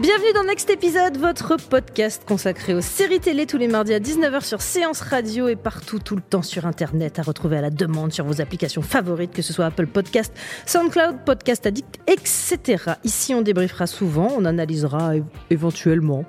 [0.00, 4.42] Bienvenue dans Next Épisode, votre podcast consacré aux séries télé tous les mardis à 19h
[4.42, 8.10] sur Séance Radio et partout tout le temps sur Internet à retrouver à la demande
[8.10, 10.32] sur vos applications favorites, que ce soit Apple Podcast,
[10.64, 12.94] SoundCloud, Podcast Addict, etc.
[13.04, 15.16] Ici, on débriefera souvent, on analysera
[15.50, 16.24] éventuellement.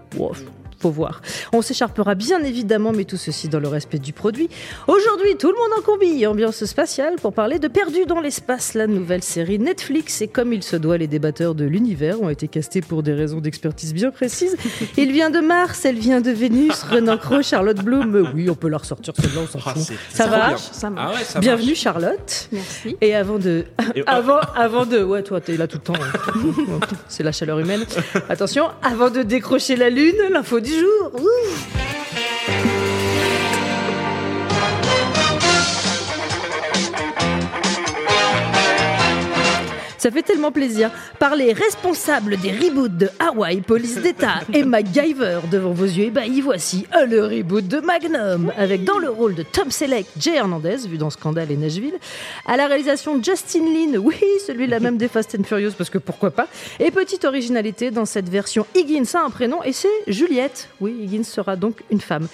[1.54, 4.50] On s'écharpera bien évidemment, mais tout ceci dans le respect du produit.
[4.88, 8.88] Aujourd'hui, tout le monde en combi, ambiance spatiale, pour parler de Perdu dans l'espace, la
[8.88, 10.22] nouvelle série Netflix.
[10.22, 13.40] Et comme il se doit, les débatteurs de l'univers ont été castés pour des raisons
[13.40, 14.58] d'expertise bien précises.
[14.98, 18.32] Il vient de Mars, elle vient de Vénus, Renan Crowe, Charlotte Bloom.
[18.34, 19.94] Oui, on peut la ressortir celle-là, on s'en Ah, fout.
[20.10, 20.58] Ça va bien.
[20.58, 21.12] Ça marche.
[21.14, 21.80] Ah ouais, ça Bienvenue marche.
[21.80, 22.50] Charlotte.
[22.52, 22.98] Merci.
[23.02, 25.94] Et avant de, Et- avant, avant de, ouais, toi, t'es là tout le temps.
[26.02, 26.80] hein.
[27.08, 27.86] C'est la chaleur humaine.
[28.30, 31.12] Attention, avant de décrocher la lune, l'info du jour.
[31.20, 32.01] Ouh.
[40.02, 40.90] Ça fait tellement plaisir.
[41.20, 46.42] Par les responsables des reboots de Hawaii, Police d'État et MacGyver devant vos yeux ébahis,
[46.42, 50.88] voici euh, le reboot de Magnum, avec dans le rôle de Tom Selleck, Jay Hernandez,
[50.88, 52.00] vu dans Scandale et Nashville,
[52.48, 54.16] à la réalisation Justin Lin, oui,
[54.48, 56.48] celui-là même des Fast and Furious, parce que pourquoi pas,
[56.80, 60.70] et petite originalité dans cette version, Higgins a un prénom, et c'est Juliette.
[60.80, 62.28] Oui, Higgins sera donc une femme.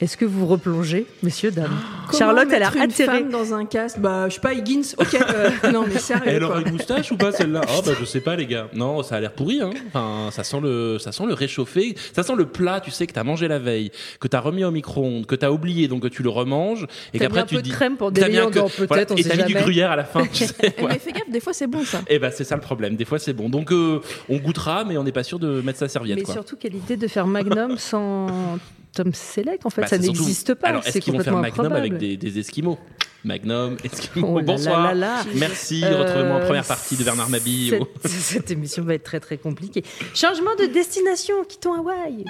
[0.00, 1.72] Est-ce que vous replongez, messieurs, dames
[2.06, 3.18] Comment Charlotte, elle a une atterré.
[3.18, 3.98] femme dans un casque.
[3.98, 4.82] Bah, je sais pas, Higgins.
[4.96, 5.14] Ok.
[5.14, 6.22] euh, non, mais sérieux.
[6.26, 6.48] Elle quoi.
[6.50, 7.62] aura une moustache ou pas celle-là?
[7.76, 8.68] Oh bah je sais pas les gars.
[8.74, 9.70] Non, ça a l'air pourri hein.
[9.88, 13.12] Enfin, ça sent le ça sent le réchauffé, ça sent le plat, tu sais que
[13.12, 16.22] t'as mangé la veille, que t'as remis au micro-ondes, que t'as oublié donc que tu
[16.22, 18.26] le remanges et T'as qu'après mis un tu peu de dis crème pour T'as mis
[18.28, 19.62] délier un en que- dents, peut-être, voilà, on et sait t'as mis du jamais.
[19.64, 20.54] gruyère à la fin, tu sais.
[20.62, 20.88] Eh, ouais.
[20.90, 22.02] Mais fais gaffe, des fois c'est bon ça.
[22.08, 22.94] Et bah c'est ça le problème.
[22.94, 23.48] Des fois c'est bon.
[23.48, 26.18] Donc euh, on goûtera, mais on n'est pas sûr de mettre sa serviette.
[26.18, 26.34] Mais quoi.
[26.34, 28.58] surtout, quelle idée de faire Magnum sans
[28.94, 30.68] Tom Selleck En fait, Bah, ça surtout- n'existe pas.
[30.68, 31.76] Alors est-ce c'est qu'ils vont faire Magnum improbable.
[31.76, 32.78] avec des, des Esquimaux?
[33.24, 34.38] Magnum, Esquimaux.
[34.38, 34.82] Oh Bonsoir.
[34.82, 35.24] là là là.
[35.34, 35.82] Merci.
[35.84, 37.70] Euh, Retrouvez-moi en première partie de Bernard Mabille.
[37.70, 37.88] Cette, Oh.
[38.08, 39.84] cette émission va être très très compliquée.
[40.14, 42.24] Changement de destination, quittons Hawaï.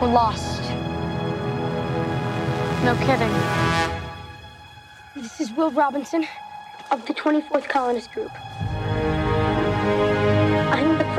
[0.00, 0.60] We're lost.
[2.84, 3.32] No kidding.
[5.16, 6.20] This is Will Robinson
[6.92, 8.30] of the 24th Colonist Group.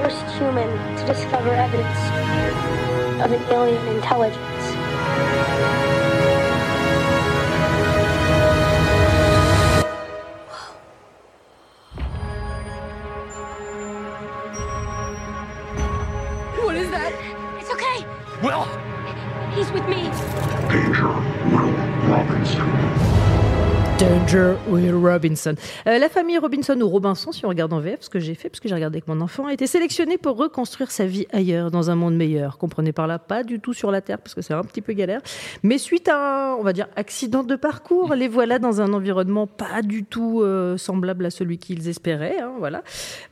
[0.07, 1.99] First human to discover evidence
[3.21, 4.56] of an alien intelligence.
[24.29, 25.55] Robinson.
[25.87, 28.49] Euh, la famille Robinson ou Robinson, si on regarde en VF, ce que j'ai fait,
[28.49, 31.71] parce que j'ai regardé avec mon enfant, a été sélectionnée pour reconstruire sa vie ailleurs,
[31.71, 32.57] dans un monde meilleur.
[32.57, 34.93] Comprenez par là, pas du tout sur la Terre, parce que c'est un petit peu
[34.93, 35.21] galère.
[35.63, 39.47] Mais suite à un, on va dire, accident de parcours, les voilà dans un environnement
[39.47, 42.39] pas du tout euh, semblable à celui qu'ils espéraient.
[42.39, 42.83] hein, voilà.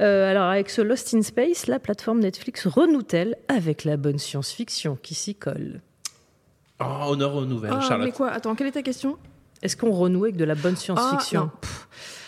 [0.02, 4.98] Euh, alors, avec ce Lost in Space, la plateforme Netflix renoue-t-elle avec la bonne science-fiction
[5.02, 5.82] qui s'y colle?
[6.80, 8.06] Oh, honneur aux nouvelles, Ah, Charlotte.
[8.08, 8.30] mais quoi?
[8.30, 9.18] Attends, quelle est ta question?
[9.66, 11.66] Est-ce qu'on renoue avec de la bonne science-fiction Ah,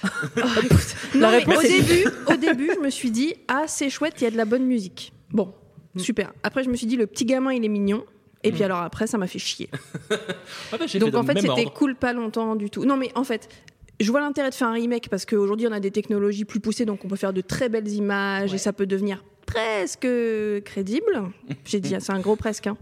[0.04, 0.10] non.
[0.38, 0.42] Ah,
[1.16, 4.28] non, mais au début, au début, je me suis dit ah c'est chouette, il y
[4.28, 5.14] a de la bonne musique.
[5.30, 5.54] Bon,
[5.98, 6.34] super.
[6.42, 8.04] Après, je me suis dit le petit gamin, il est mignon.
[8.44, 9.70] Et puis alors après, ça m'a fait chier.
[10.72, 12.86] Ah bah, Donc en fait, c'était cool pas longtemps du tout.
[12.86, 13.50] Non, mais en fait,
[14.00, 16.86] je vois l'intérêt de faire un remake parce qu'aujourd'hui, on a des technologies plus poussées,
[16.86, 20.08] donc on peut faire de très belles images et ça peut devenir presque
[20.66, 21.24] crédible.
[21.66, 22.68] J'ai dit, c'est un gros presque.
[22.68, 22.78] hein.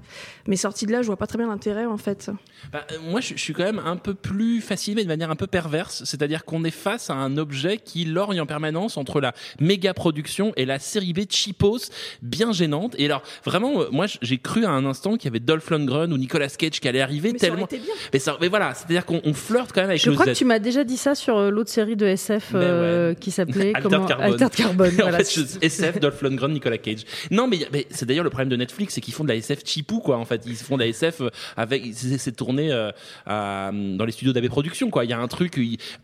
[0.47, 2.29] Mais sorti de là, je vois pas très bien l'intérêt en fait.
[2.73, 5.31] Bah, euh, moi, je, je suis quand même un peu plus fasciné, mais de manière
[5.31, 6.03] un peu perverse.
[6.05, 10.51] C'est-à-dire qu'on est face à un objet qui lorgne en permanence entre la méga production
[10.57, 11.89] et la série B cheapos,
[12.21, 12.95] bien gênante.
[12.97, 16.11] Et alors, vraiment, euh, moi, j'ai cru à un instant qu'il y avait Dolph Lundgren
[16.11, 17.67] ou Nicolas Cage qui allait arriver Mais tellement.
[17.69, 17.79] bien.
[18.11, 20.29] Mais, ça, mais voilà, c'est-à-dire qu'on on flirte quand même avec Je crois Z.
[20.29, 23.15] que tu m'as déjà dit ça sur euh, l'autre série de SF Ben euh, ouais.
[23.15, 24.25] qui s'appelait Altered Carbone.
[24.25, 24.91] Altered Carbone.
[24.93, 25.17] en voilà.
[25.19, 27.03] fait, je- SF, Dolph Lundgren, Nicolas Cage.
[27.31, 27.59] Non, mais,
[27.91, 30.17] c'est d'ailleurs le problème de Netflix, c'est qu'ils font de la SF cheapou, quoi.
[30.17, 32.91] En fait, ils font de la SF euh, avec, c'est tourné euh,
[33.27, 35.03] à- dans les studios d'AB Productions, quoi.
[35.05, 35.59] Il y a un truc.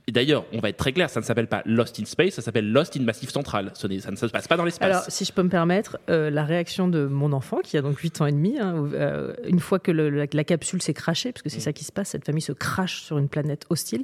[0.09, 2.71] D'ailleurs, on va être très clair, ça ne s'appelle pas Lost in Space, ça s'appelle
[2.71, 3.71] Lost in Massif Central.
[3.74, 4.89] Ce Ça ne se passe pas dans l'espace.
[4.89, 7.97] Alors, si je peux me permettre, euh, la réaction de mon enfant, qui a donc
[7.97, 11.31] 8 ans et demi, hein, euh, une fois que le- la, la capsule s'est crachée,
[11.31, 11.62] parce que c'est Mm.
[11.62, 14.04] ça qui se passe, cette famille se crache sur une planète hostile,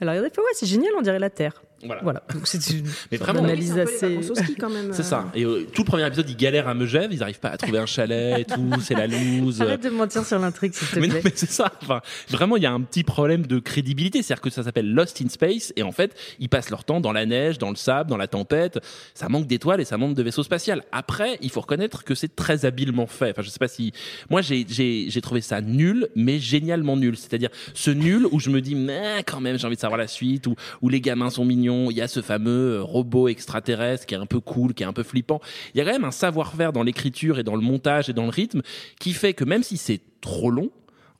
[0.00, 1.62] elle a regardé, elle fait Ouais, c'est génial, on dirait la Terre.
[1.84, 2.02] Voilà.
[2.02, 2.22] Voilà.
[2.32, 4.20] Donc, c'est une Mais vraiment, C'est les assez.
[4.58, 4.92] quand même.
[4.92, 5.30] C'est ça.
[5.34, 7.78] Et euh, tout le premier épisode, ils galèrent à Megève, ils n'arrivent pas à trouver
[7.78, 9.62] un chalet et tout, c'est la loose.
[9.62, 11.22] Arrête de mentir sur l'intrigue, s'il te Mais non, plaît.
[11.26, 11.72] mais c'est ça.
[11.82, 14.22] Enfin, vraiment, il y a un petit problème de crédibilité.
[14.22, 17.12] C'est-à-dire que ça s'appelle Lost in Space et en fait, ils passent leur temps dans
[17.12, 18.80] la neige, dans le sable, dans la tempête.
[19.14, 20.82] Ça manque d'étoiles et ça manque de vaisseaux spatial.
[20.90, 23.30] Après, il faut reconnaître que c'est très habilement fait.
[23.30, 23.92] Enfin, je sais pas si
[24.30, 27.16] moi j'ai j'ai j'ai trouvé ça nul, mais génialement nul.
[27.16, 30.08] C'est-à-dire ce nul où je me dis mais quand même j'ai envie de savoir la
[30.08, 31.67] suite où où les gamins sont mignons.
[31.68, 34.86] Il y a ce fameux euh, robot extraterrestre qui est un peu cool, qui est
[34.86, 35.40] un peu flippant.
[35.74, 38.24] Il y a quand même un savoir-faire dans l'écriture et dans le montage et dans
[38.24, 38.62] le rythme
[38.98, 40.70] qui fait que même si c'est trop long,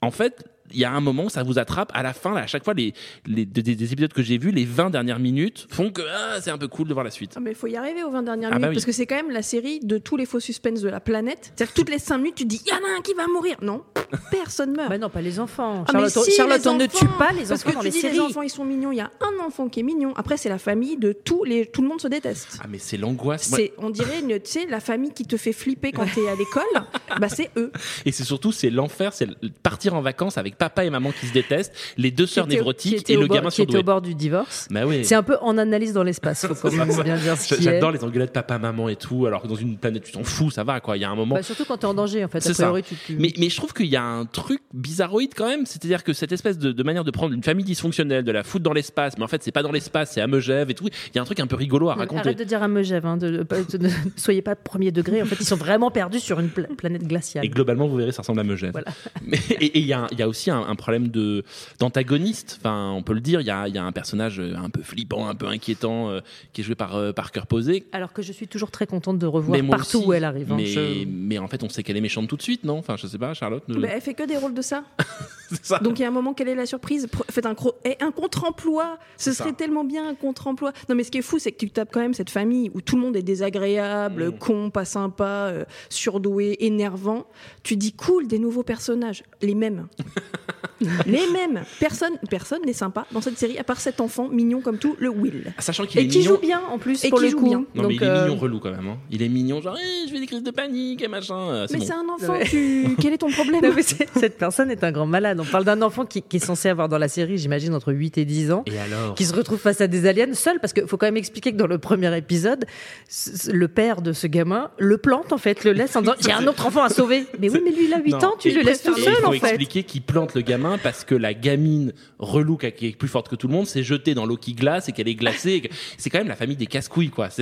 [0.00, 1.91] en fait, il y a un moment où ça vous attrape.
[1.94, 2.93] À la fin, là, à chaque fois, les,
[3.26, 6.50] les des, des épisodes que j'ai vus, les 20 dernières minutes font que ah, c'est
[6.50, 7.32] un peu cool de voir la suite.
[7.37, 8.75] Ah, mais il faut y arriver aux 20 dernières Ah bah minutes oui.
[8.76, 11.53] parce que c'est quand même la série de tous les faux suspens de la planète.
[11.56, 13.15] C'est-à-dire que toutes les 5 minutes, tu te dis il y en a un qui
[13.15, 13.56] va mourir.
[13.62, 13.82] Non,
[14.31, 14.88] personne meurt.
[14.91, 15.85] Bah non, pas les enfants.
[15.88, 17.87] Ah, Charlotte, si, Charlotte, les on ne tue pas les Parce enfants que dans tu
[17.87, 18.15] les dis séries.
[18.15, 20.12] les enfants ils sont mignons, il y a un enfant qui est mignon.
[20.17, 22.59] Après c'est la famille de tous les tout le monde se déteste.
[22.62, 23.43] Ah, mais c'est l'angoisse.
[23.55, 26.62] C'est on dirait tu sais la famille qui te fait flipper quand t'es à l'école,
[27.20, 27.73] bah c'est eux.
[28.05, 29.29] Et c'est surtout, c'est l'enfer, c'est
[29.62, 33.16] partir en vacances avec papa et maman qui se détestent, les deux sœurs névrotiques et
[33.16, 34.69] le gamin qui était au bord du divorce.
[34.70, 35.05] Bah oui.
[35.05, 36.46] C'est un peu en analyse dans l'espace.
[37.60, 40.64] J'adore les engueulades papa-maman et tout, alors que dans une planète, tu t'en fous, ça
[40.64, 40.96] va, quoi.
[40.96, 41.34] Il y a un moment.
[41.37, 42.40] Bah, surtout quand t'es en danger, en fait.
[42.40, 42.62] C'est A ça.
[42.64, 45.66] priori, tu, tu- Mais, mais je trouve qu'il y a un truc bizarroïde quand même,
[45.66, 48.64] c'est-à-dire que cette espèce de, de manière de prendre une famille dysfonctionnelle, de la foutre
[48.64, 50.88] dans l'espace, mais en fait c'est pas dans l'espace, c'est à Megève et tout.
[50.88, 52.20] Il y a un truc un peu rigolo à Non, raconter.
[52.20, 55.22] Arrête de dire à Megève, hein, de, de- de- ne soyez pas premier degré.
[55.22, 57.44] En fait, ils sont vraiment perdus sur une pla- planète glaciale.
[57.44, 58.72] Et globalement, vous verrez, ça ressemble à Megève.
[58.72, 58.88] Voilà.
[59.26, 61.44] Mais- et il y, y a aussi un, un problème de
[61.78, 62.56] d'antagoniste.
[62.60, 63.40] Enfin, on peut le dire.
[63.40, 66.10] Il y a, il y a un personnage euh, un peu flippant, un peu inquiétant,
[66.10, 66.20] euh,
[66.52, 67.84] qui est joué par euh, Parker Posey.
[67.92, 70.06] Alors que je suis toujours très contente de revoir partout aussi.
[70.08, 70.52] où elle arrive.
[70.52, 70.56] hein.
[70.56, 72.78] Mais, Je- mais en fait, on sait qu'elle est méchante tout de suite, non?
[72.78, 73.66] Enfin, je sais pas, Charlotte.
[73.68, 74.84] ne- Bah, elle fait que des rôles de ça.
[75.62, 75.78] ça.
[75.78, 78.98] Donc il y a un moment, quelle est la surprise Faites un, contre-emploi.
[79.16, 79.44] Ce ça.
[79.44, 80.72] serait tellement bien un contre-emploi.
[80.88, 82.80] Non, mais ce qui est fou, c'est que tu tapes quand même cette famille où
[82.80, 84.38] tout le monde est désagréable, Mm.
[84.38, 87.26] con, pas sympa, euh, surdoué, énervant.
[87.62, 89.88] Tu dis cool, des nouveaux personnages, les mêmes.
[91.06, 91.62] les mêmes.
[91.80, 95.08] Personne, personne n'est sympa dans cette série à part cet enfant mignon comme tout, le
[95.08, 95.52] Will.
[95.58, 96.34] Sachant qu'il est Et qui mignon.
[96.34, 97.48] joue bien en plus Et pour qui le joue coup.
[97.48, 97.64] bien.
[97.75, 98.86] Non, Donc, mais il est euh, mignon relou quand même.
[98.86, 98.96] hein.
[99.10, 101.36] Il est mignon, genre, Eh, je fais des crises de panique et machin.
[101.38, 101.86] Euh, C'est Mais bon.
[101.86, 102.44] c'est un enfant, Ouais.
[102.44, 102.96] tu...
[103.00, 103.60] quel est ton problème?
[103.69, 105.40] Non, mais c'est- cette personne est un grand malade.
[105.40, 108.19] On parle d'un enfant qui, qui est censé avoir dans la série, j'imagine, entre 8
[108.19, 108.62] et 10 ans.
[108.66, 109.14] Et alors?
[109.14, 111.56] qui se retrouve face à des aliens seul parce qu'il faut quand même expliquer que
[111.56, 112.64] dans le premier épisode
[113.08, 116.14] c- c- le père de ce gamin le plante en fait le laisse en disant
[116.20, 118.19] j'ai un autre enfant à sauver mais oui mais lui il a 8 Non.
[118.28, 120.34] ans tu Et- le laisses tout et seul Il faut en fait expliquer qu'il plante
[120.34, 123.67] le gamin parce que la gamine relou qui est plus forte que tout le monde
[123.67, 125.61] s'est jetée dans l'eau qui glace et qu'elle est glacée.
[125.62, 127.29] que- C'est quand même la famille des casse-couilles, quoi.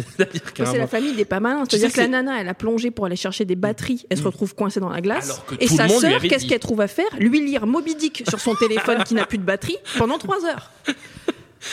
[0.58, 1.64] Un C'est la famille des pas malins.
[1.68, 4.04] C'est-à-dire que la nana, elle a plongé pour aller chercher des batteries.
[4.10, 5.42] Elle se retrouve coincée dans la glace.
[5.60, 7.06] Et sa sœur, qu'est-ce qu'elle trouve à faire?
[7.18, 10.70] Lui lire Moby Dick sur son téléphone qui n'a plus de batterie pendant trois heures.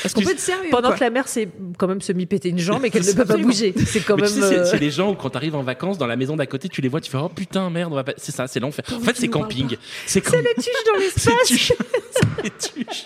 [0.03, 2.59] Est-ce qu'on peut être sérieux pendant quoi que la mère s'est quand même semi-péter une
[2.59, 4.65] jambe et qu'elle ne peut pas bouger c'est quand Mais même tu sais, c'est- euh,
[4.65, 6.88] c'est les gens où quand t'arrives en vacances dans la maison d'à côté, tu les
[6.89, 8.13] vois, tu fais oh putain merde, on va pas.
[8.18, 8.85] C'est ça, c'est l'enfer.
[8.95, 9.75] En fait, c'est camping.
[10.06, 11.74] C'est camp- les tuches dans c'est l'espace.
[12.12, 12.50] C'est les
[12.85, 13.06] tuches.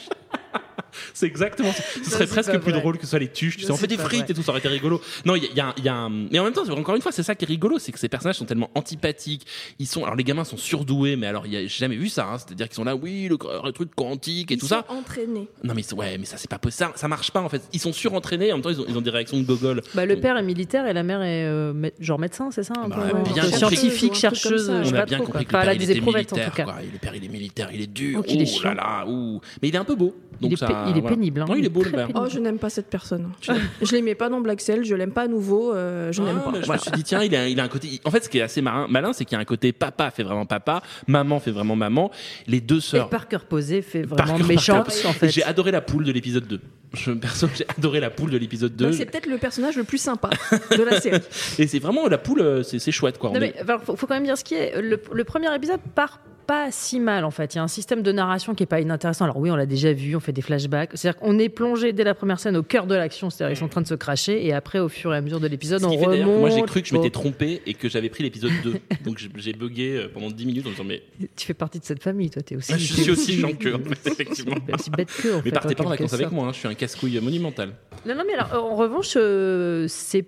[1.18, 1.72] C'est exactement.
[1.72, 1.84] ça.
[2.04, 2.80] Ce serait presque plus vrai.
[2.80, 3.58] drôle que ce soit les tuches.
[3.58, 4.32] Tu sais, on fait des frites vrai.
[4.32, 5.02] et tout, ça aurait été rigolo.
[5.26, 6.10] Non, il y a, il y a y a un.
[6.10, 8.08] Mais en même temps, encore une fois, c'est ça qui est rigolo, c'est que ces
[8.10, 9.48] personnages sont tellement antipathiques.
[9.80, 10.04] Ils sont.
[10.04, 12.28] Alors les gamins sont surdoués, mais alors il y a j'ai jamais vu ça.
[12.32, 12.38] hein.
[12.38, 14.86] C'est-à-dire qu'ils sont là, oui, le, le truc quantique et Ils tout sont ça.
[14.90, 15.48] entraînés.
[15.64, 16.78] Non mais ouais, mais ça c'est pas possible.
[16.92, 17.62] Ça, ça marche pas en fait.
[17.74, 18.52] Ils sont surentraînés.
[18.52, 19.82] En même temps, ils ont, ils ont des réactions de gogol.
[19.96, 22.88] Bah, le père est militaire et la mère est euh, genre médecin c'est ça un
[22.90, 26.00] Bah, peu, bien scientifique chercheuse On a pas bien compris que le père il était
[26.02, 26.50] militaire.
[26.50, 26.76] tout cas Quoi.
[26.94, 28.22] Le père il est militaire, il est dur.
[28.28, 28.74] Oh, là chiant.
[28.74, 29.40] là, ouh.
[29.62, 30.16] Mais il est un peu beau.
[30.42, 31.18] Donc Il est ça, pé- il est voilà.
[31.18, 31.46] pénible, hein.
[31.48, 31.92] Non, il est beau le.
[32.16, 33.30] Oh, je n'aime pas cette personne.
[33.82, 36.46] Je l'aimais pas dans Black Cell, je l'aime pas à nouveau, euh, je n'aime Ah,
[36.46, 36.52] pas.
[36.52, 36.80] mais je Voilà.
[36.80, 38.42] me suis dit tiens il a, il a un côté en fait ce qui est
[38.42, 41.52] assez malin, malin c'est qu'il y a un côté papa fait vraiment papa maman fait
[41.52, 42.12] vraiment maman
[42.48, 45.72] les deux et sœurs Parker posé fait vraiment Parker- méchante Parker- en fait j'ai adoré
[45.72, 46.60] la poule de l'épisode 2
[46.94, 49.84] je, perso j'ai adoré la poule de l'épisode 2 Bah, c'est peut-être le personnage le
[49.84, 50.30] plus sympa
[50.78, 51.20] de la série.
[51.60, 54.08] et c'est vraiment la poule euh, c'est chouette quoi On Non, est- mais, faut, faut
[54.08, 54.82] quand même dire ce qui est.
[54.82, 57.54] Le, le premier épisode part pas si mal en fait.
[57.54, 59.26] Il y a un système de narration qui est pas inintéressant.
[59.26, 60.92] Alors oui, on l'a déjà vu, on fait des flashbacks.
[60.94, 63.30] C'est-à-dire qu'on est plongé dès la première scène au cœur de l'action.
[63.30, 65.40] C'est-à-dire ils sont en train de se cracher et après, au fur et à mesure
[65.40, 66.40] de l'épisode, on remonte.
[66.40, 68.76] moi j'ai cru que je m'étais trompé et que j'avais pris l'épisode 2
[69.06, 71.02] donc j'ai- bugué euh, pendant 10 minutes en me disant mais
[71.36, 72.42] Tu fais partie de cette famille, toi.
[72.42, 72.74] T'es aussi.
[72.78, 73.70] je suis aussi chiant que
[74.06, 75.34] effectivement aussi bête que.
[75.34, 77.20] En mais fait, partez en pas en vacances avec moi hein, je suis un casse-couille
[77.20, 77.74] monumental
[78.06, 80.26] Non, non, mais alors, en revanche, euh, c'est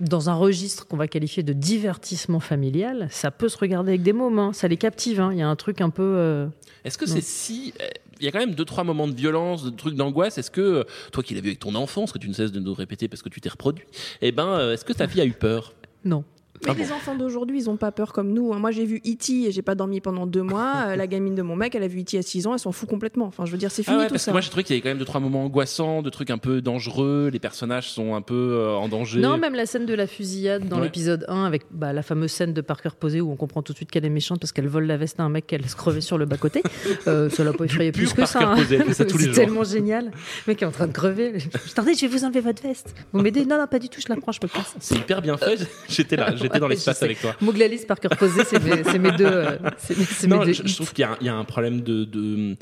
[0.00, 4.12] dans un registre qu'on va qualifier de divertissement familial, ça peut se regarder avec des
[4.12, 4.38] mômes.
[4.38, 4.52] hein.
[4.52, 5.20] Ça les captive.
[5.20, 5.30] hein.
[5.32, 6.02] Il y a un truc un peu.
[6.02, 6.46] euh,
[6.84, 7.72] Est-ce que c'est si.
[7.80, 7.86] euh,
[8.20, 10.38] Il y a quand même deux, trois moments de violence, de trucs d'angoisse.
[10.38, 12.52] Est-ce que, euh, toi qui l'as vu avec ton enfant, ce que tu ne cesses
[12.52, 13.84] de nous répéter parce que tu t'es reproduit,
[14.22, 15.74] eh ben, est-ce que ta fille a eu peur?
[16.04, 16.24] Non.
[16.64, 18.52] Mais Ah bon les enfants d'aujourd'hui, ils ont pas peur comme nous.
[18.52, 18.58] hein.
[18.58, 19.32] Moi, j'ai vu E.T.
[19.48, 20.72] et j'ai pas dormi pendant deux mois.
[20.88, 22.18] Euh, la gamine de mon mec, elle a vu E.T.
[22.18, 23.26] à 6 ans, elle s'en fout complètement.
[23.26, 24.30] Enfin, je veux dire, c'est Ah fini ouais, tout parce ça.
[24.30, 26.30] que moi j'ai trouvé qu'il y avait quand même deux trois moments angoissants, de trucs
[26.30, 29.20] un peu dangereux, les personnages sont un peu euh, en danger.
[29.20, 30.84] Non, même la scène de la fusillade dans Ouais.
[30.84, 33.76] l'épisode 1 avec bah, la fameuse scène de Parker posée où on comprend tout de
[33.78, 36.00] suite qu'elle est méchante parce qu'elle vole la veste à un mec qu'elle laisse crever
[36.00, 36.62] sur le bas-côté.
[37.08, 38.40] Euh, ça l'a pas effrayé plus que ça.
[38.52, 38.56] Hein.
[38.92, 40.06] ça C'est tellement génial.
[40.06, 40.10] Le
[40.52, 41.38] mec est en train de crever.
[41.38, 42.94] Je attendez, je vais vous enlever votre veste.
[43.12, 44.64] Vous m'aidez Non, non, pas du tout, je la prends, je peux pas.
[44.80, 45.68] C'est hyper bien fait.
[45.88, 47.34] J'étais là, j'étais dans Ouais, l'espace avec toi.
[47.40, 48.62] Mouglalis, Parker posé, c'est
[48.98, 49.24] mes, deux.
[49.26, 49.58] euh,
[49.90, 51.80] mes- mes Non, deux je, trouve qu'il y, a un- il y a un problème
[51.82, 52.56] de, de,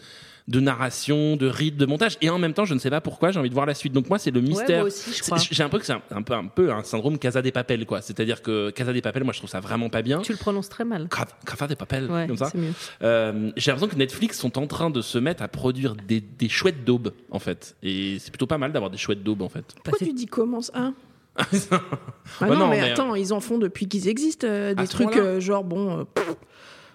[0.46, 3.30] de narration, de rythme, de montage, et en même temps, je ne sais pas pourquoi,
[3.30, 3.94] j'ai envie de voir la suite.
[3.94, 4.78] Donc moi, c'est le Ouais, mystère.
[4.80, 5.38] moi aussi, je C'est- crois.
[5.50, 7.86] J'ai un peu que c'est un, un peu un peu un syndrome Casa des Papel,
[7.86, 8.02] quoi.
[8.02, 10.20] C'est-à-dire que Casa des Papel, moi, je trouve ça vraiment pas bien.
[10.20, 11.08] Tu le prononces très mal.
[11.10, 12.50] Ca- Casa des Papel, Ouais, comme ça.
[12.52, 12.72] c'est mieux.
[13.02, 16.48] Euh, j'ai l'impression que Netflix sont en train de se mettre à produire des, des
[16.50, 17.74] chouettes daubes, en fait.
[17.82, 19.64] Et c'est plutôt pas mal d'avoir des chouettes daubes, en fait.
[19.82, 20.92] Pourquoi Bah, tu dis commence un?
[20.96, 21.00] Ah
[21.36, 25.16] Bah non, non, mais, mais- attends, ils en font depuis qu'ils existent euh, des trucs
[25.16, 25.98] euh, genre bon.
[26.00, 26.34] euh, pff,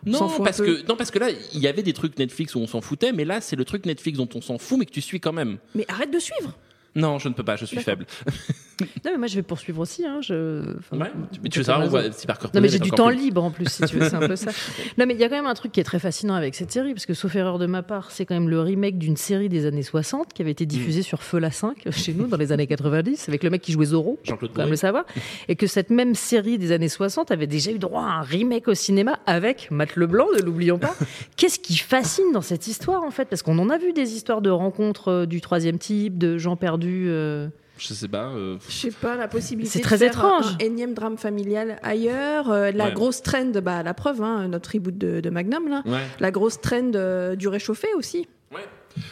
[0.06, 2.68] Non parce, que, non, parce que là, il y avait des trucs Netflix où on
[2.68, 5.02] s'en foutait, mais là, c'est le truc Netflix dont on s'en fout, mais que tu
[5.02, 5.58] suis quand même.
[5.76, 6.54] Mais arrête de suivre.
[6.96, 8.06] Non, je ne peux pas, je suis faible.
[8.82, 10.06] Non, mais moi, je vais poursuivre aussi.
[10.06, 10.78] Hein, je...
[10.78, 11.12] enfin, Ouais.
[11.44, 13.52] Mais tu veux savoir va- si Parker Non, mais j'ai du temps plus- libre en
[13.52, 14.52] plus, si tu veux, c'est un peu ça.
[14.98, 16.72] Non, mais il y a quand même un truc qui est très fascinant avec cette
[16.72, 19.50] série, parce que sauf erreur de ma part, c'est quand même le remake d'une série
[19.50, 20.68] des années 60 qui avait été Mm.
[20.68, 23.72] diffusée sur Feu la 5 chez nous dans les années 90, avec le mec qui
[23.72, 24.20] jouait Zorro.
[24.24, 25.06] Jean-Claude quand même le savoir.
[25.48, 28.68] Et que cette même série des années 60 avait déjà eu droit à un remake
[28.68, 30.96] au cinéma avec Matt Leblanc, ne l'oublions pas.
[31.38, 33.26] Qu'est-ce qui fascine dans cette histoire, en fait?
[33.26, 36.56] Parce qu'on en a vu des histoires de rencontres euh, du troisième type, de gens
[36.56, 37.06] perdus.
[37.10, 37.48] euh,
[37.80, 38.26] Je sais pas.
[38.28, 40.46] euh, Je sais pas, la possibilité C'est de très faire étrange.
[40.48, 42.52] un, un énième drame familial ailleurs.
[42.52, 42.94] euh, la Ouais.
[42.94, 45.82] grosse trend, bah, la preuve, hein, notre reboot de, de Magnum, là.
[45.86, 46.02] Ouais.
[46.20, 48.28] La grosse trend euh, du réchauffé aussi.
[48.54, 48.66] Ouais.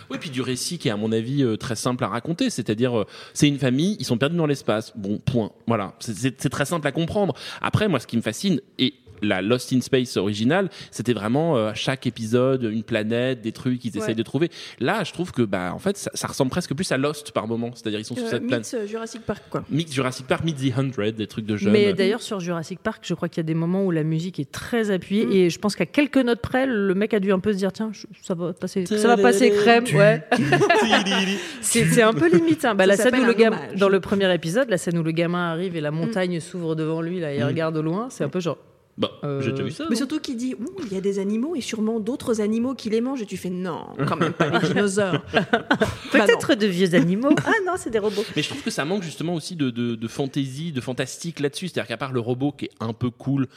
[0.09, 2.97] Oui, puis du récit qui est à mon avis euh, très simple à raconter, c'est-à-dire
[2.99, 4.91] euh, c'est une famille, ils sont perdus dans l'espace.
[4.95, 5.51] Bon, point.
[5.67, 7.33] Voilà, c'est très simple à comprendre.
[7.61, 11.69] Après, moi, ce qui me fascine et la Lost in Space originale, c'était vraiment euh,
[11.69, 13.99] à chaque épisode une planète, des trucs qu'ils Ouais.
[14.03, 14.49] essayent de trouver.
[14.79, 17.47] Là, je trouve que bah en fait, ça, ça ressemble presque plus à Lost par
[17.47, 17.71] moment.
[17.73, 18.59] C'est-à-dire ils sont sur Euh, cette planète.
[18.59, 19.63] mix euh, Jurassic Park, quoi.
[19.69, 21.71] Mix Jurassic Park, Meet the Hundred, des trucs de jeunes.
[21.73, 24.39] Mais d'ailleurs, sur Jurassic Park, je crois qu'il y a des moments où la musique
[24.39, 25.31] est très appuyée Mm.
[25.31, 27.71] et je pense qu'à quelques notes près, le mec a dû un peu se dire
[27.71, 29.85] tiens, ça va passer, ça va passer crème.
[29.95, 30.23] Ouais.
[31.61, 32.65] c'est un peu limite.
[32.65, 32.75] hein.
[32.75, 35.51] Bah, la scène où le gamin, dans le premier épisode, la scène où le gamin
[35.51, 37.47] arrive et la montagne s'ouvre devant lui, là, il Mm.
[37.47, 38.57] regarde au loin, c'est un peu genre.
[38.97, 39.83] Bah, Euh, j'ai déjà vu ça.
[39.85, 42.73] Mais non surtout qu'il dit, Ouh, il y a des animaux et sûrement d'autres animaux
[42.73, 43.21] qui les mangent.
[43.21, 45.23] Et tu fais, non, quand même pas les dinosaures.
[45.33, 47.29] Bah Peut-être de vieux animaux.
[47.45, 48.23] ah non, c'est des robots.
[48.35, 51.67] Mais je trouve que ça manque justement aussi de, de, de fantaisie, de fantastique là-dessus.
[51.67, 53.47] C'est-à-dire qu'à part le robot qui est un peu cool.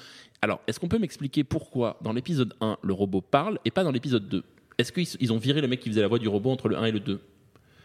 [0.43, 3.93] Alors, est-ce qu'on peut m'expliquer pourquoi dans l'épisode 1, le robot parle et pas dans
[3.93, 4.43] l'épisode 2
[4.79, 6.77] Est-ce qu'ils ils ont viré le mec qui faisait la voix du robot entre le
[6.77, 7.21] 1 et le 2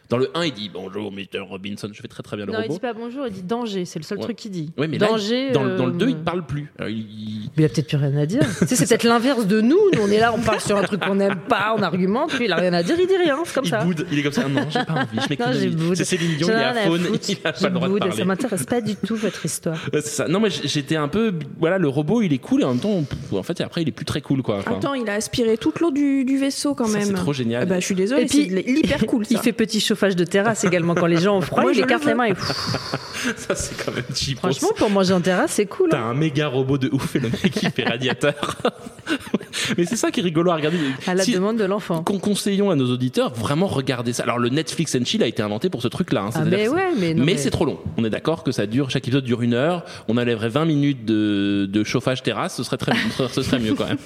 [0.09, 1.39] Dans le 1, il dit Bonjour, Mr.
[1.39, 1.89] Robinson.
[1.91, 2.73] Je fais très très bien le Non, il robot.
[2.75, 3.85] dit pas bonjour, il dit danger.
[3.85, 4.23] C'est le seul Ouais.
[4.23, 4.71] truc qu'il dit.
[4.77, 5.47] Ouais, mais là, danger.
[5.47, 6.71] il- dans, le- dans le 2, euh, il parle plus.
[6.77, 8.41] Alors, il- il- Mais il a peut-être plus rien à dire.
[8.59, 9.77] tu sais, c'est peut-être l'inverse de nous.
[9.93, 12.45] Nous, on est là, on parle sur un truc qu'on n'aime pas, on argumente, puis
[12.45, 13.83] il a rien à dire, il dit rien, c'est comme il ça.
[13.83, 14.05] boude.
[14.11, 14.47] Il est comme ça.
[14.47, 15.07] Non, j'ai pas envie.
[15.13, 15.95] Je Non, m'écoute.
[15.95, 17.01] C'est Céline Dion, il est à faune.
[17.27, 18.15] Il a pas Je le droit de parler.
[18.15, 19.77] Ça m'intéresse pas du tout, votre histoire.
[19.93, 20.27] C'est ça.
[20.27, 21.33] Non, mais j'étais un peu.
[21.59, 23.91] Voilà, le robot, il est cool et en même temps, en fait, après, il est
[23.91, 24.59] plus très cool, quoi.
[24.65, 27.03] Attends, il a aspiré toute l'eau du, du vaisseau quand même.
[27.03, 27.63] c'est trop génial.
[27.63, 29.25] Ah bah, je suis désolée, Et puis, c'est de l'hyper cool.
[29.31, 31.79] Il fait petit chauffage de terrasse également quand les gens ont froid, Moi, il je
[31.81, 32.33] le écarte les mains et
[33.37, 34.37] Ça, c'est quand même cheap.
[34.37, 35.89] franchement pour manger en terrasse c'est cool.
[35.89, 36.11] T'as hein.
[36.11, 38.57] un méga robot de ouf et le mec il fait radiateur.
[39.77, 40.77] Mais c'est ça qui est rigolo à regarder.
[41.07, 42.03] À la Si- demande de l'enfant.
[42.03, 44.23] Qu'on conseillons à nos auditeurs, vraiment regardez ça.
[44.23, 46.23] Alors le Netflix and Chill a été inventé pour ce truc-là.
[46.23, 47.79] hein, Ah mais ouais, mais mais c'est trop long.
[47.97, 49.85] On est d'accord que ça dure, chaque épisode dure une heure.
[50.07, 52.91] On enlèverait 20 minutes de, de chauffage terrasse, ce serait très,
[53.31, 53.97] ce serait mieux quand même.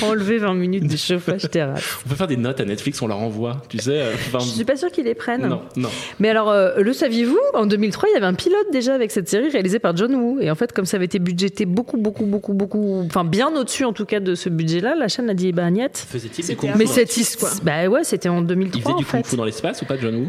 [0.00, 1.98] Enlever 20 minutes de chauffage terrasse.
[2.06, 4.00] On peut faire des notes à Netflix, on leur envoie, tu sais.
[4.00, 5.46] euh, 20 Je suis pas sûre qu'ils les prennent.
[5.46, 5.90] Non, non.
[6.20, 7.38] Mais alors, euh, le saviez-vous?
[7.54, 10.38] En 2003, il y avait un pilote déjà avec cette série réalisée par John Woo.
[10.40, 13.84] Et en fait, comme ça avait été budgété beaucoup, beaucoup, beaucoup, beaucoup, enfin bien au-dessus
[13.84, 15.98] en tout cas de ce budget-là, la chaîne a dit, bah niette.
[16.08, 17.50] Faisait-il du fu Mais cette quoi.
[17.62, 19.26] bah ouais, c'était en Il 2003 faisait en du kung fait.
[19.26, 20.28] fu dans l'espace ou pas, John Woo?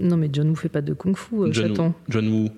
[0.00, 1.86] Non, mais John Woo fait pas de kung-fu, euh, John chaton.
[1.86, 1.92] Woo.
[2.08, 2.48] John Woo.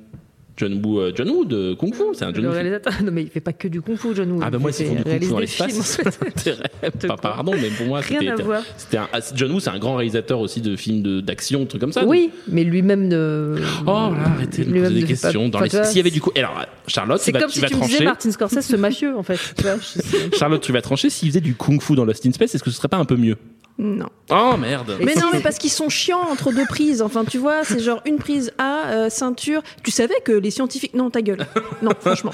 [0.57, 2.55] John Woo, euh, John Woo de kung fu, c'est un John Le Woo.
[2.55, 2.93] réalisateur.
[3.05, 4.41] Non, mais il fait pas que du kung-fu, John Woo.
[4.43, 6.01] Ah bah moi font du kung fu dans l'espace,
[7.09, 8.31] Pas pardon, mais pour moi c'était.
[8.77, 11.81] C'était un, ah, John Woo, c'est un grand réalisateur aussi de films de- d'action, trucs
[11.81, 12.05] comme ça.
[12.07, 13.57] Oui, mais lui-même ne.
[13.83, 15.49] Oh là, arrêtez de poser des fait pas- questions.
[15.49, 15.69] Dans les...
[15.69, 17.75] S'il y avait du coup, alors Charlotte, tu C'est vas, comme tu si vas tu
[17.75, 18.05] trancher.
[18.05, 19.39] Martin Scorsese, ce mafieux, en fait.
[20.39, 21.11] Charlotte, tu vas trancher.
[21.11, 23.05] S'il faisait du kung fu dans Lost in Space, est-ce que ce serait pas un
[23.05, 23.37] peu mieux?
[23.79, 24.07] Non.
[24.31, 24.97] Oh merde.
[25.05, 27.03] Mais non, mais parce qu'ils sont chiants entre deux prises.
[27.03, 29.63] Enfin, tu vois, c'est genre une prise A, euh, ceinture.
[29.85, 30.95] Tu savais que les scientifiques.
[30.95, 31.47] Non, ta gueule.
[31.83, 32.33] Non, franchement.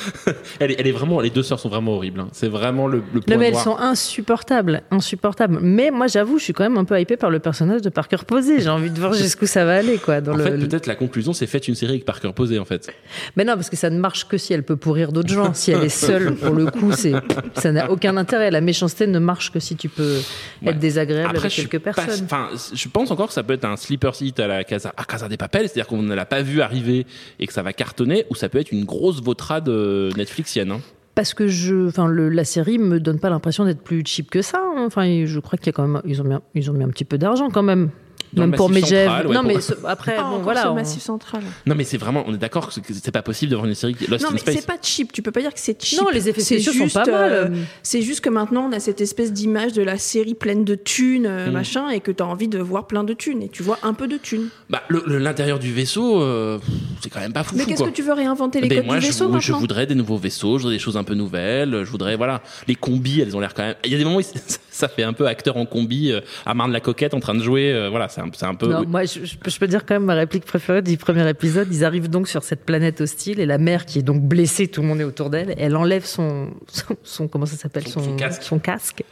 [0.61, 2.21] Elle est, elle est vraiment, les deux sœurs sont vraiment horribles.
[2.21, 2.29] hein.
[2.33, 3.65] C'est vraiment le, le point Non, mais elles noir.
[3.65, 5.59] sont insupportables, insupportables.
[5.61, 8.19] Mais moi, j'avoue, je suis quand même un peu hypée par le personnage de Parker
[8.27, 8.61] Posey.
[8.61, 10.21] J'ai envie de voir jusqu'où ça va aller, quoi.
[10.21, 10.45] Dans En le...
[10.45, 12.89] fait, peut-être la conclusion, c'est faites une série avec Parker posé, en fait.
[13.37, 15.53] Mais non, parce que ça ne marche que si elle peut pourrir d'autres gens.
[15.55, 17.13] Si elle est seule, pour le coup, c'est
[17.55, 18.51] ça n'a aucun intérêt.
[18.53, 20.19] La méchanceté ne marche que si tu peux
[20.63, 20.71] Ouais.
[20.71, 22.27] être désagréable Après, avec quelques personnes.
[22.75, 25.29] Je pense encore que ça peut être un sleeper hit à la Casa, à Casa
[25.29, 27.07] des Papel, c'est-à-dire qu'on ne l'a pas vu arriver
[27.39, 30.71] et que ça va cartonner, ou ça peut être une grosse vautrade euh, Netflixienne.
[30.73, 30.81] hein.
[31.15, 34.41] Parce que je, enfin, le- la série me donne pas l'impression d'être plus cheap que
[34.41, 34.59] ça.
[34.65, 34.85] hein.
[34.87, 36.89] Enfin, je crois qu'il y a quand même, ils ont mis, ils ont mis un
[36.89, 37.91] petit peu d'argent quand même.
[38.33, 39.09] Dans même pour Medjev.
[39.09, 40.63] Ouais, non, pour- mais ce- après, Ah, bon, encore voilà.
[40.63, 41.43] ce on- massif central.
[41.67, 44.07] Non, mais c'est vraiment, on est d'accord que c'est pas possible d'avoir une série qui
[44.07, 44.55] Lost Non, in mais Space.
[44.57, 45.13] c'est pas cheap.
[45.13, 46.01] Tu peux pas dire que c'est cheap.
[46.01, 47.33] Non, les effets spéciaux sont pas mal.
[47.33, 47.49] euh,
[47.83, 51.27] c'est juste que maintenant, on a cette espèce d'image de la série pleine de thunes,
[51.27, 51.53] euh, Mm.
[51.53, 53.43] machin, et que tu as envie de voir plein de thunes.
[53.43, 54.49] Et tu vois un peu de thunes.
[54.71, 56.59] Bah, l'intérieur du vaisseau, euh,
[57.03, 57.55] c'est quand même pas fou.
[57.57, 59.59] Mais qu'est-ce que tu veux réinventer les Ben, codes moi, du je, vaisseau je maintenant
[59.59, 62.75] voudrais des nouveaux vaisseaux, je voudrais des choses un peu nouvelles, je voudrais, voilà, les
[62.77, 63.75] combis, elles ont l'air quand même.
[63.85, 64.23] Il y a des moments où
[64.71, 66.13] ça fait un peu acteur en combi,
[66.47, 68.69] à Marne la coquette en train de jouer, voilà, c'est un, c'est un peu.
[68.69, 71.69] Non, moi, je, je peux- dire quand même ma réplique préférée du premier épisode.
[71.73, 74.83] Ils arrivent donc sur cette planète hostile et la mère qui est donc blessée, tout
[74.83, 75.55] le monde est autour d'elle.
[75.59, 78.43] Elle enlève son, son, son- comment ça s'appelle, Son- son casque.
[78.43, 79.03] son casque.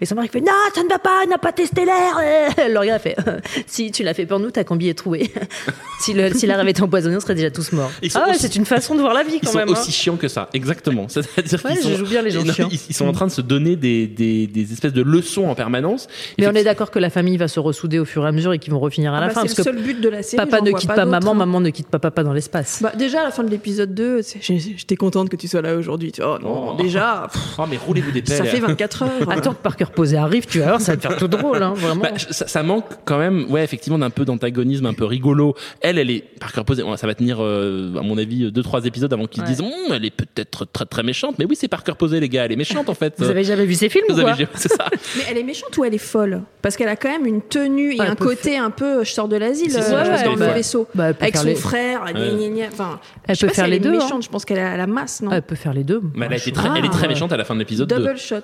[0.00, 2.18] Et son mari fait non, ça ne va pas, n'a pas testé l'air.
[2.56, 5.30] Elle le regarde, elle fait si tu l'as fait pour nous, ta combi est trouée.
[6.00, 7.90] si le, si l'air avait été empoisonné, on serait déjà tous morts.
[7.90, 9.68] Sont Ah ouais, aussi- c'est une façon de voir la vie Ils quand sont même.
[9.68, 9.72] hein.
[9.72, 11.06] aussi chiants que ça, exactement.
[11.08, 12.68] C'est-à-dire Ouais, qu'ils sont, bien les gens non, chiants.
[12.70, 15.54] ils, ils sont en train de se donner des, des, des espèces de leçons en
[15.54, 16.08] permanence.
[16.38, 18.37] Mais on est d'accord que la famille va se ressouder au fur et à mesure
[18.52, 19.40] et qu'ils vont refinir à Ah la bah, fin.
[19.46, 20.36] C'est Parce le que seul but de la série.
[20.48, 21.34] papa ne quitte pas maman, hein.
[21.34, 22.80] maman ne quitte pas papa dans l'espace.
[22.82, 25.62] Bah, déjà, à la fin de l'épisode 2, c'est- j'ai- j'étais contente que tu sois
[25.62, 26.12] là aujourd'hui.
[26.12, 26.82] Tu vois, Oh non, Oh.
[26.82, 28.36] déjà, pff, Oh, mais roulez-vous des pelles.
[28.36, 29.10] ça fait 24 heures.
[29.30, 31.72] Attends que Parker Posé arrive, tu vas voir, ça va te faire tout drôle, hein,
[31.74, 32.02] vraiment.
[32.02, 35.54] Bah, ça, ça manque quand même, ouais, effectivement, d'un peu d'antagonisme un peu rigolo.
[35.80, 39.12] Elle, elle est, Parker ouais, ça va tenir, euh, à mon avis, deux, trois épisodes
[39.12, 39.48] avant qu'ils Ouais.
[39.48, 41.36] disent, Hum, elle est peut-être très, très méchante.
[41.38, 43.14] Mais oui, c'est Parker Posey, les gars, elle est méchante, en fait.
[43.18, 44.86] Vous avez jamais vu ces films Vous ou quoi avez- c'est ça.
[45.16, 46.42] Mais elle est méchante ou elle est folle?
[46.62, 49.28] Parce qu'elle a quand même une tenue et elle un côté un peu je sors
[49.28, 50.86] de l'asile ça, euh, je pense dans qu'elle le est vaisseau.
[50.94, 52.66] Bah, avec son les- frère, gna, gna, gna.
[52.72, 54.02] enfin, Elle je sais peut pas faire si les elle est deux, hein.
[54.04, 55.30] méchante, je pense qu'elle a la masse, non?
[55.32, 56.00] Elle peut faire les deux.
[56.14, 57.96] Mais elle, est très méchante à la fin de l'épisode 2.
[57.96, 58.36] Double shot.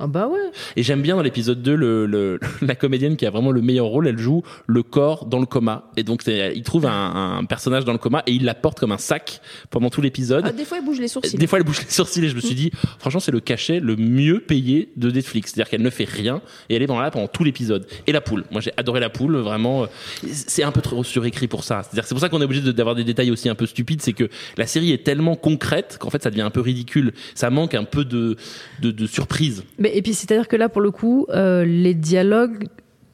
[0.00, 0.38] Ah bah ouais.
[0.76, 3.86] Et j'aime bien dans l'épisode 2 le, le, la comédienne qui a vraiment le meilleur
[3.86, 5.90] rôle, elle joue le corps dans le coma.
[5.96, 8.92] Et donc il trouve un, un personnage dans le coma et il la porte comme
[8.92, 10.44] un sac pendant tout l'épisode.
[10.46, 11.36] Ah, des fois, elle bouge les sourcils.
[11.36, 13.80] Des fois, elle bouge les sourcils et je me suis dit, franchement, c'est le cachet
[13.80, 15.52] le mieux payé de Netflix.
[15.52, 17.86] C'est-à-dire qu'elle ne fait rien et elle est dans là pendant tout l'épisode.
[18.06, 18.44] Et la poule.
[18.50, 19.82] Moi, j'ai adoré la poule, vraiment.
[19.84, 19.86] euh,
[20.32, 21.82] C'est un peu trop surécrit pour ça.
[21.82, 24.02] C'est-à-dire c'est pour ça qu'on est obligé de- d'avoir des détails aussi un peu stupides.
[24.02, 27.12] C'est que la série est tellement concrète qu'en fait, ça devient un peu ridicule.
[27.34, 28.36] Ça manque un peu de,
[28.80, 29.64] de, de surprise.
[29.78, 32.64] Mais, et puis c'est-à-dire que là, pour le coup, euh, les dialogues,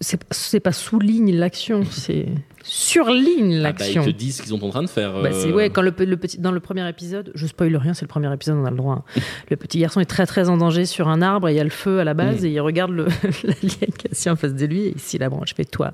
[0.00, 2.26] c'est pas souligne l'action, c'est
[2.62, 4.02] surligne Ah bah, l'action.
[4.06, 5.22] ils te disent ce qu'ils sont en train de faire.
[5.22, 7.76] Bah, c'est euh, ouais quand le, pe- le petit dans le premier épisode je spoil
[7.76, 9.20] rien c'est le premier épisode on a le droit hein.
[9.50, 11.64] le petit garçon est très très en danger sur un arbre et il y a
[11.64, 12.46] le feu à la base Mm.
[12.46, 13.04] et il regarde le
[13.44, 15.92] l'alien qui est assis en face de lui et ici la branche fait toi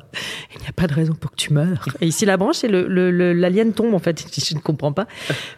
[0.55, 1.85] il n'y a pas de raison pour que tu meurs.
[2.01, 4.93] Et ici la branche et le le- le- l'alien tombe en fait je ne comprends
[4.93, 5.07] pas.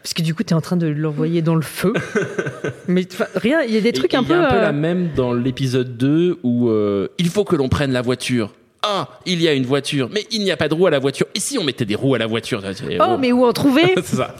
[0.02, 1.92] Parce que du coup tu es en train de l'envoyer dans le feu.
[2.88, 4.50] Mais rien il y a des Et- trucs et un il y a peu un
[4.50, 8.02] peu euh, la même dans l'épisode 2 où euh, il faut que l'on prenne la
[8.02, 8.52] voiture.
[8.85, 10.98] Ah, il y a une voiture, mais il n'y a pas de roues à la
[10.98, 11.26] voiture.
[11.37, 12.61] Et si on mettait des roues à la voiture?
[12.90, 13.16] Et oh.
[13.16, 13.83] mais où en trouver?
[13.94, 14.35] C'est ça.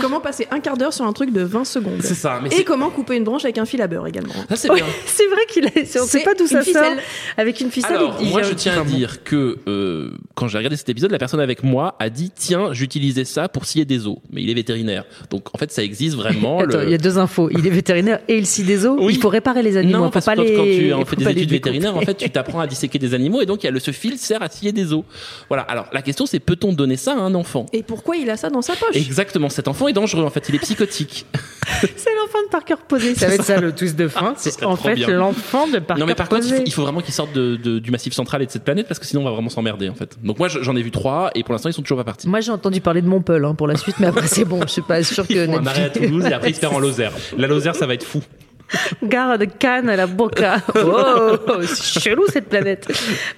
[0.00, 2.40] Comment passer un quart d'heure sur un truc de 20 secondes C'est ça.
[2.42, 4.32] Mais Et comment couper une branche avec un fil à beurre également.
[4.48, 4.86] ça, c'est Ouais, bien.
[5.06, 6.98] c'est vrai qu'il a on sait C'est pas une ça ficelle.
[7.36, 10.76] avec une ficelle Alors, il- moi, je tiens à dire que euh, quand j'ai regardé
[10.76, 14.16] cet épisode, la personne avec moi a dit tiens, j'utilisais ça pour scier des os.
[14.30, 16.60] Mais il est vétérinaire, donc en fait, ça existe vraiment.
[16.60, 17.48] Attends, le- il y a deux infos.
[17.50, 18.96] Il est vétérinaire et il scie des os.
[19.00, 19.14] Oui.
[19.14, 19.98] Il faut réparer les animaux.
[19.98, 20.54] Non, parce pas que quand, les...
[20.56, 23.40] quand tu en fais des études vétérinaires, en fait, tu t'apprends à disséquer des animaux
[23.40, 25.04] et donc il y a le, ce fil sert à scier des os.
[25.48, 25.62] Voilà.
[25.62, 27.66] Alors la question, c'est peut-on donner ça à un enfant?
[27.72, 28.94] Et pourquoi il a ça dans sa poche?
[28.94, 29.48] Exactement.
[29.66, 30.22] Cet enfant est dangereux.
[30.24, 31.26] En fait, il est psychotique.
[31.80, 33.16] c'est l'enfant de Parker posé.
[33.16, 34.32] Ça va être ça le twist de fin.
[34.32, 36.56] Ah, ce c'est en fait l'enfant de Parker non, mais par contre, il posé.
[36.58, 38.86] faut, il faut vraiment qu'il sorte de, de- du massif central et de cette planète
[38.86, 40.16] parce que sinon on va vraiment s'emmerder en fait.
[40.22, 42.28] Donc moi, je- j'en ai vu trois et pour l'instant, ils sont toujours pas partis.
[42.28, 44.60] Moi j'ai entendu parler de Montpel hein, pour la suite, mais après c'est bon.
[44.62, 46.64] Je suis pas sûr que Ils font un arrêt à Toulouse et après ils se
[46.64, 47.10] en Lozère.
[47.36, 48.22] La Lozère, ça va être fou.
[49.02, 50.58] Gare de Cannes à la Boca.
[50.76, 52.86] Oh, c'est chelou cette planète.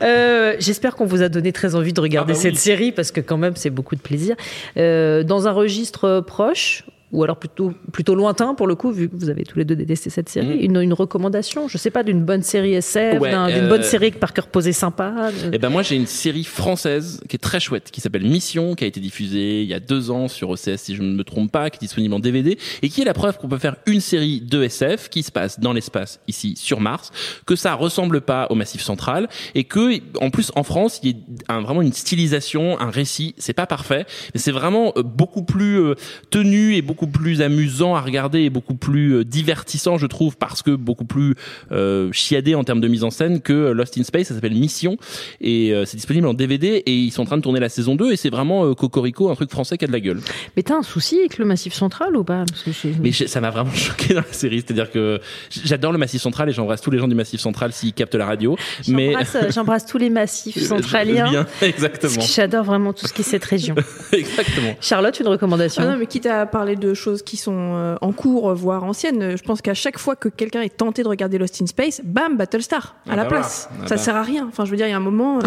[0.03, 2.59] Euh, J'espère qu'on vous a donné très envie de regarder Ah bah cette oui.
[2.59, 4.37] série parce que quand même c'est beaucoup de plaisir.
[4.77, 9.16] Euh, dans un registre proche, ou alors plutôt, plutôt lointain pour le coup, vu que
[9.16, 10.77] vous avez tous les deux détesté cette série, Mhm.
[10.77, 14.11] une, une recommandation, je sais pas, d'une bonne série SF, Ouais, d'une euh, bonne série
[14.11, 15.31] par cœur posé sympa.
[15.31, 18.75] de- Eh ben moi j'ai une série française qui est très chouette qui s'appelle Mission
[18.75, 21.25] qui a été diffusée il y a deux ans sur OCS si je ne me
[21.25, 23.77] trompe pas qui est disponible en DVD et qui est la preuve qu'on peut faire
[23.87, 27.11] une série de SF qui se passe dans l'espace ici sur Mars
[27.47, 31.16] que ça ressemble pas au Massif Central et que en plus en France il y
[31.49, 35.42] a un- vraiment une stylisation un récit c'est pas parfait mais c'est vraiment euh, beaucoup
[35.44, 35.94] plus euh,
[36.31, 40.63] tenu et beaucoup plus amusant à regarder et beaucoup plus euh, divertissant je trouve parce
[40.63, 41.35] que beaucoup plus
[41.73, 44.29] euh, chiadé en termes de mise en scène que Lost in Space.
[44.29, 44.97] Ça s'appelle Mission.
[45.41, 47.95] Et euh, c'est disponible en DVD et ils sont en train de tourner la saison
[47.97, 50.21] 2 et c'est vraiment euh, Cocorico un truc français qui a de la gueule.
[50.57, 52.45] Mais t'as un souci avec le Massif Central ou pas?
[52.49, 54.61] Parce que je- mais je- ça m'a vraiment choqué dans la série.
[54.67, 55.21] C'est à dire que
[55.65, 58.27] j'adore le Massif Central et j'embrasse tous les gens du Massif Central s'ils captent la
[58.27, 58.57] radio.
[58.89, 61.31] Mais J'embrasse, euh, j'embrasse tous les massifs centraliens.
[61.31, 62.21] Bien, exactement.
[62.21, 63.75] J'adore vraiment tout ce qui est cette région.
[64.13, 64.75] exactement.
[64.81, 65.83] Charlotte, une recommandation?
[65.85, 69.37] Ah non, mais quitte à parler de choses qui sont euh, en cours, voire anciennes,
[69.37, 72.37] je pense qu'à chaque fois que quelqu'un est tenté de regarder Lost in Space, bam,
[72.37, 73.68] Battlestar, à Ah la bah place.
[73.70, 73.85] voilà.
[73.85, 74.01] Ah ça bah.
[74.03, 74.46] sert à rien.
[74.48, 75.42] Enfin, je veux dire, il y a un moment, euh,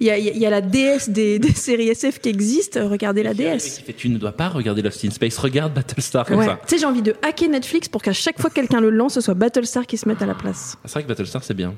[0.00, 3.22] il y, a, il y a la déesse des, des séries SF qui existe, regardez
[3.22, 3.78] la déesse.
[3.78, 6.46] Qui fait, tu ne dois pas regarder Lost in Space regarde Battlestar comme Ouais.
[6.46, 8.90] ça Tu sais, j'ai envie de hacker Netflix pour qu'à chaque fois que quelqu'un le
[8.90, 10.76] lance, ce soit Battlestar qui se mette à la place.
[10.84, 11.74] c'est vrai que Battlestar c'est bien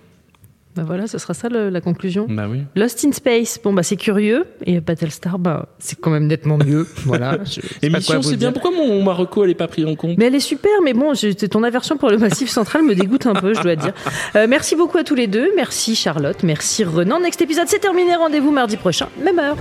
[0.77, 2.27] Bah voilà, ce sera ça le- la conclusion.
[2.31, 6.27] bah oui Lost in Space, bon bah c'est curieux et Battlestar, bah c'est quand même
[6.29, 6.87] nettement mieux.
[7.05, 7.39] Voilà.
[7.83, 10.17] émission c'est bien pourquoi mon Marocco elle est pas pris en compte?
[10.17, 13.27] Mais elle est super, mais bon, je- ton aversion pour le Massif Central me dégoûte
[13.27, 13.93] un peu, je dois dire.
[14.37, 15.51] Euh, merci beaucoup à tous les deux.
[15.57, 17.19] Merci Charlotte, merci Renan.
[17.21, 18.15] Next épisode, c'est terminé.
[18.15, 19.57] Rendez-vous mardi prochain, même heure.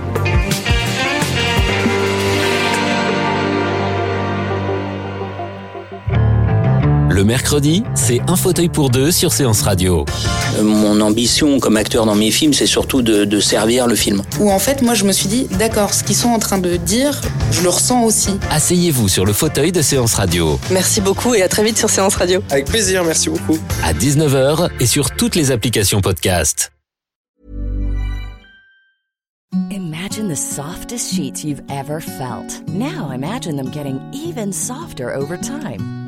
[7.20, 10.06] Le mercredi, c'est un fauteuil pour deux sur Séance Radio.
[10.58, 14.22] Euh, Mon ambition comme acteur dans mes films, c'est surtout de, de servir le film.
[14.40, 16.76] Où en fait, moi, je me suis dit, d'accord, ce qu'ils sont en train de
[16.76, 17.20] dire,
[17.52, 18.30] je le ressens aussi.
[18.50, 22.14] Asseyez-vous sur le fauteuil de Séance Radio Merci beaucoup et à très vite sur Séance
[22.14, 22.40] Radio.
[22.48, 23.58] Avec plaisir, merci beaucoup.
[23.84, 26.72] à 19h et sur toutes les applications podcast.
[29.70, 32.62] Imagine the softest sheets you've ever felt.
[32.68, 35.99] Now imagine them getting even softer over time.